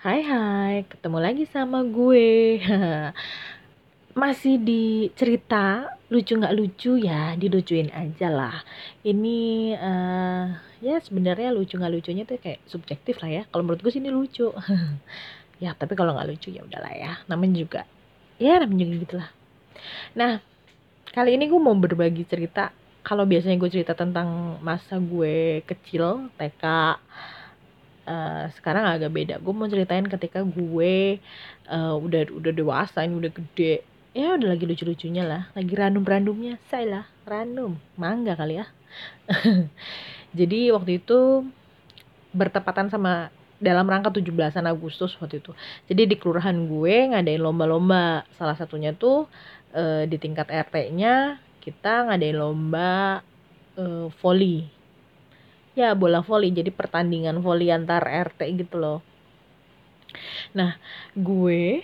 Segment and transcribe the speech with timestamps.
[0.00, 2.56] Hai hai, ketemu lagi sama gue.
[4.24, 8.64] Masih di cerita lucu nggak lucu ya, dilucuin aja lah.
[9.04, 9.40] Ini
[9.76, 13.42] uh, ya sebenarnya lucu nggak lucunya tuh kayak subjektif lah ya.
[13.52, 14.48] Kalau menurut gue sih ini lucu.
[15.64, 17.12] ya tapi kalau nggak lucu ya udahlah ya.
[17.28, 17.80] Namanya juga
[18.40, 19.30] ya namanya juga gitulah.
[20.16, 20.40] Nah
[21.12, 22.72] kali ini gue mau berbagi cerita.
[23.04, 26.64] Kalau biasanya gue cerita tentang masa gue kecil, TK,
[28.06, 29.34] uh, sekarang agak beda.
[29.40, 31.18] Gue mau ceritain ketika gue
[31.68, 33.84] uh, udah udah dewasa ini udah gede.
[34.10, 35.42] Ya udah lagi lucu-lucunya lah.
[35.54, 38.66] Lagi random-randomnya saya lah random mangga kali ya.
[40.38, 41.46] Jadi waktu itu
[42.30, 45.52] bertepatan sama dalam rangka 17-an Agustus waktu itu.
[45.86, 48.24] Jadi di kelurahan gue ngadain lomba-lomba.
[48.34, 49.28] Salah satunya tuh
[49.76, 53.20] uh, di tingkat RT-nya kita ngadain lomba
[53.76, 54.79] uh, volley
[55.80, 56.52] ya bola voli.
[56.52, 59.00] Jadi pertandingan voli antar RT gitu loh.
[60.52, 60.76] Nah
[61.16, 61.80] gue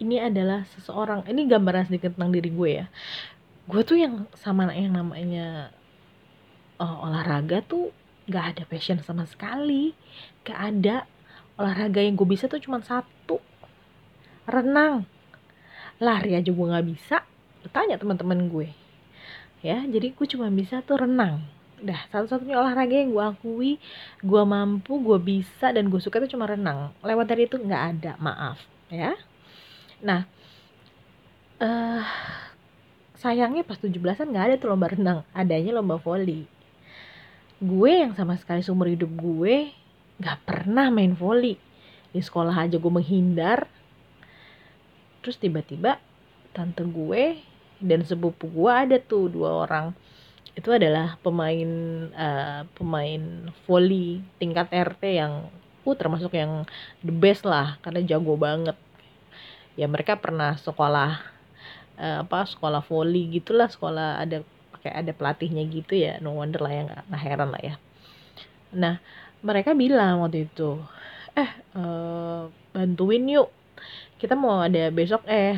[0.00, 1.28] ini adalah seseorang.
[1.28, 2.86] Ini gambaran sedikit tentang diri gue ya.
[3.68, 5.70] Gue tuh yang sama yang namanya
[6.80, 7.92] uh, olahraga tuh
[8.26, 9.92] gak ada passion sama sekali.
[10.42, 11.04] Gak ada.
[11.60, 13.36] Olahraga yang gue bisa tuh cuma satu.
[14.48, 15.04] Renang.
[16.00, 17.20] Lari aja gue nggak bisa.
[17.76, 18.72] Tanya teman-teman gue.
[19.60, 23.72] Ya jadi gue cuma bisa tuh renang Dah, satu-satunya olahraga yang gue akui,
[24.20, 26.92] gue mampu, gue bisa, dan gue suka itu cuma renang.
[27.00, 28.60] Lewat dari itu nggak ada, maaf.
[28.92, 29.16] ya.
[30.04, 30.28] Nah,
[31.60, 32.04] uh,
[33.16, 35.24] sayangnya pas 17-an nggak ada tuh lomba renang.
[35.32, 36.44] Adanya lomba voli.
[37.60, 39.72] Gue yang sama sekali seumur hidup gue
[40.20, 41.56] nggak pernah main voli.
[42.12, 43.68] Di sekolah aja gue menghindar.
[45.20, 46.00] Terus tiba-tiba
[46.52, 47.40] tante gue
[47.80, 49.96] dan sepupu gue ada tuh dua orang
[50.58, 51.70] itu adalah pemain
[52.14, 53.22] uh, pemain
[53.64, 55.46] volley tingkat RT yang
[55.80, 56.66] uh termasuk yang
[57.00, 58.76] the best lah karena jago banget.
[59.78, 61.22] Ya mereka pernah sekolah
[61.96, 64.42] uh, apa sekolah volley gitulah sekolah ada
[64.76, 67.74] pakai ada pelatihnya gitu ya no wonder lah ya nggak heran lah ya.
[68.74, 68.94] Nah
[69.40, 70.80] mereka bilang waktu itu
[71.38, 73.48] eh uh, bantuin yuk
[74.20, 75.56] kita mau ada besok eh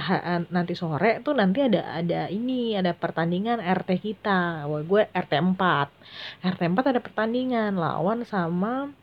[0.55, 4.71] nanti sore tuh nanti ada ada ini ada pertandingan RT kita.
[4.71, 8.95] Wah, gue RT 4 RT 4 ada pertandingan lawan sama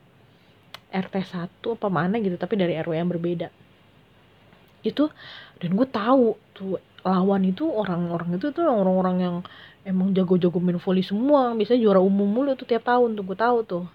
[0.96, 1.16] RT
[1.60, 3.52] 1 apa mana gitu tapi dari RW yang berbeda.
[4.80, 5.12] Itu
[5.60, 9.36] dan gue tahu tuh lawan itu orang-orang itu tuh orang-orang yang
[9.84, 13.58] emang jago-jago main volley semua bisa juara umum mulu tuh tiap tahun tuh gue tahu
[13.68, 13.86] tuh.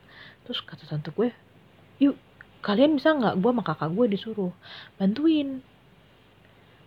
[0.45, 1.33] Terus kata tante gue
[2.05, 2.21] yuk
[2.65, 3.37] kalian bisa nggak?
[3.45, 4.53] Gue sama kakak gue disuruh.
[4.97, 5.61] Bantuin.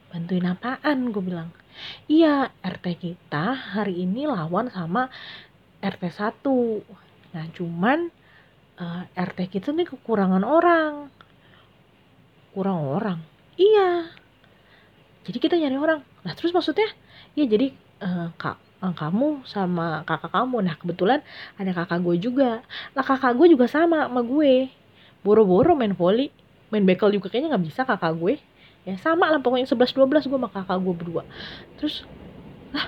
[0.10, 1.14] Bantuin apaan?
[1.14, 1.54] Gue bilang
[2.10, 5.14] iya RT kita hari ini lawan sama
[5.78, 6.42] RT 1
[7.36, 8.10] nah cuman
[8.82, 11.14] uh, eh, RT kita nih kekurangan orang.
[12.56, 13.20] Kurang orang?
[13.60, 14.10] Iya.
[15.30, 16.02] Jadi kita nyari orang.
[16.26, 16.90] Nah terus maksudnya?
[17.38, 17.68] Iya jadi
[18.02, 20.66] uh, kak uh, kamu sama kakak kamu.
[20.66, 21.20] Nah kebetulan
[21.62, 22.66] ada kakak gue juga.
[22.98, 24.72] Lah kakak gue juga sama sama gue
[25.28, 26.32] boro-boro main volley
[26.72, 28.34] main bekel juga kayaknya nggak bisa kakak gue.
[28.88, 31.24] Ya sama lah pokoknya 11 12 gue sama kakak gue berdua.
[31.80, 31.96] Terus
[32.76, 32.88] lah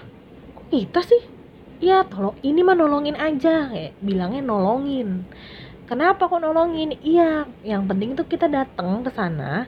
[0.56, 1.22] kok kita sih?
[1.80, 3.72] Ya tolong ini mah nolongin aja.
[3.72, 5.28] Kayak bilangnya nolongin.
[5.90, 6.96] Kenapa kok nolongin?
[7.04, 9.68] Iya yang penting tuh kita datang ke sana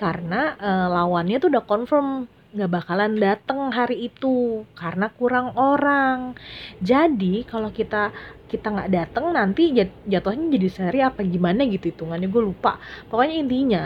[0.00, 2.06] karena uh, lawannya tuh udah confirm
[2.54, 6.34] nggak bakalan datang hari itu karena kurang orang.
[6.82, 8.10] Jadi kalau kita
[8.50, 9.70] kita nggak datang nanti
[10.10, 12.82] jatuhnya jadi seri apa gimana gitu hitungannya gue lupa.
[13.06, 13.84] Pokoknya intinya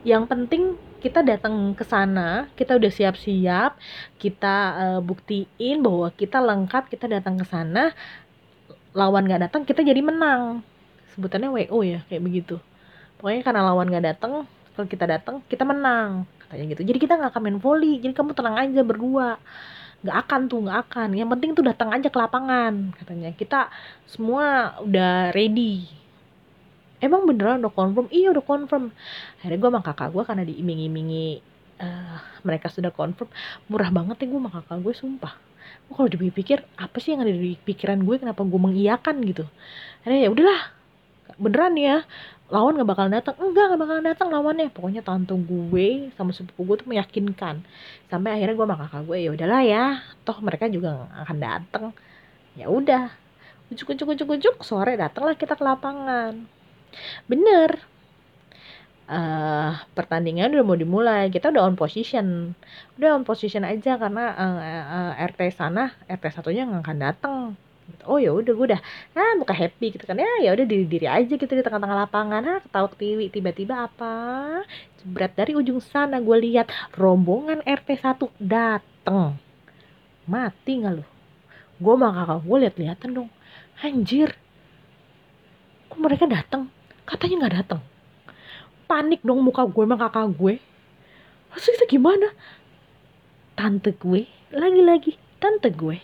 [0.00, 3.78] yang penting kita datang ke sana kita udah siap-siap
[4.18, 7.94] kita uh, buktiin bahwa kita lengkap kita datang ke sana
[8.96, 10.64] lawan nggak datang kita jadi menang.
[11.12, 12.56] Sebutannya wo ya kayak begitu.
[13.20, 16.82] Pokoknya karena lawan nggak datang kalau kita datang kita menang katanya gitu.
[16.88, 19.36] Jadi kita nggak akan main volley jadi kamu tenang aja berdua
[19.98, 21.08] nggak akan tuh nggak akan.
[21.18, 23.30] Yang penting tuh datang aja ke lapangan katanya.
[23.34, 23.70] Kita
[24.06, 25.86] semua udah ready.
[26.98, 28.06] Emang beneran udah confirm?
[28.10, 28.90] Iya udah confirm.
[29.38, 31.26] Akhirnya gue sama kakak gue karena diiming-imingi
[31.78, 33.30] uh, mereka sudah confirm
[33.70, 35.34] murah banget ya gue sama kakak gue sumpah.
[35.88, 39.46] Gue kalau dipikir apa sih yang ada di pikiran gue kenapa gue mengiyakan gitu?
[40.02, 40.62] Akhirnya ya udahlah
[41.38, 41.96] beneran ya
[42.48, 43.36] lawan gak bakalan datang.
[43.40, 44.68] Enggak gak bakalan datang lawannya.
[44.72, 47.60] Pokoknya tante gue sama sepupu gue tuh meyakinkan.
[48.08, 49.84] Sampai akhirnya gue sama kakak gue ya udahlah ya
[50.24, 51.84] toh mereka juga akan datang.
[52.56, 53.12] Ya udah
[53.68, 56.48] ujuk ujuk ujuk ujuk sore datanglah kita ke lapangan.
[57.28, 57.84] Bener.
[59.08, 62.56] Uh, pertandingan udah mau dimulai kita udah on position.
[62.96, 67.36] Udah on position aja karena uh, uh, RT sana RT satunya nggak akan datang
[68.08, 68.80] oh ya udah gue udah
[69.16, 70.18] ah muka happy gitu kan.
[70.18, 72.42] Ya ya udah diri diri aja gitu di tengah-tengah lapangan.
[72.44, 74.14] Ah ketawa ketiwi tiba-tiba apa?
[75.00, 79.36] Jebret dari ujung sana gue lihat rombongan RT 1 dateng.
[80.28, 81.04] Mati nggak lu?
[81.78, 83.30] Gue sama kakak gue lihat-lihatan dong.
[83.80, 84.34] Anjir.
[85.88, 86.68] Kok mereka datang
[87.08, 87.80] katanya nggak datang
[88.88, 90.54] panik dong muka gue sama kakak gue
[91.48, 92.28] Maksudnya gimana?
[93.56, 96.00] Tante gue lagi-lagi tante gue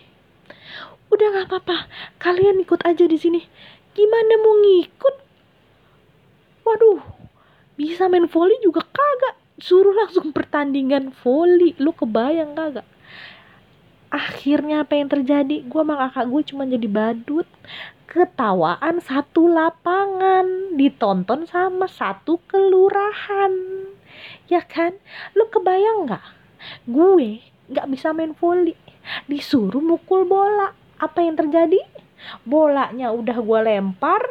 [1.15, 1.77] udah nggak apa-apa.
[2.19, 3.41] Kalian ikut aja di sini.
[3.95, 5.15] Gimana mau ngikut?
[6.67, 7.01] Waduh
[7.75, 9.35] bisa main volley juga kagak?
[9.59, 12.87] Suruh langsung pertandingan volley lu kebayang kagak?
[14.11, 15.63] Akhirnya apa yang terjadi?
[15.67, 17.47] Gue sama kakak gue cuma jadi badut.
[18.07, 20.75] Ketawaan satu lapangan.
[20.75, 23.51] Ditonton sama satu kelurahan.
[24.47, 24.95] Ya kan?
[25.35, 26.25] Lu kebayang nggak?
[26.87, 28.77] Gue nggak bisa main volley
[29.27, 31.79] disuruh mukul bola apa yang terjadi?
[32.41, 34.21] Bolanya udah gue lempar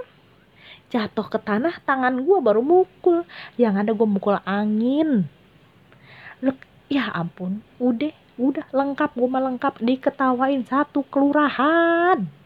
[0.91, 3.23] jatuh ke tanah tangan gue baru mukul.
[3.55, 5.27] Yang ada gue mukul angin.
[6.43, 6.53] Lu
[6.91, 9.79] ya ampun udah udah lengkap gue mah lengkap.
[9.79, 12.44] Diketawain satu kelurahan